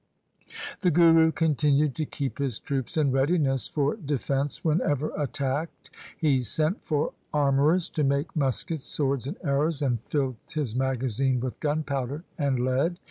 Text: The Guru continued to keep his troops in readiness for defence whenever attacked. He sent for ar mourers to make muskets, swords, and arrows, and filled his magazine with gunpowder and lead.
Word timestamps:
The 0.79 0.89
Guru 0.89 1.31
continued 1.31 1.93
to 1.93 2.07
keep 2.07 2.39
his 2.39 2.57
troops 2.57 2.97
in 2.97 3.11
readiness 3.11 3.67
for 3.67 3.97
defence 3.97 4.63
whenever 4.65 5.11
attacked. 5.15 5.91
He 6.17 6.41
sent 6.41 6.83
for 6.83 7.13
ar 7.31 7.51
mourers 7.51 7.87
to 7.93 8.03
make 8.03 8.35
muskets, 8.35 8.83
swords, 8.85 9.27
and 9.27 9.37
arrows, 9.43 9.79
and 9.83 9.99
filled 10.07 10.37
his 10.49 10.75
magazine 10.75 11.39
with 11.39 11.59
gunpowder 11.59 12.23
and 12.35 12.59
lead. 12.61 12.97